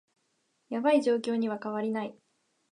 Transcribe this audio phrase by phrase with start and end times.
[0.69, 2.15] ヤバい状況には変わりない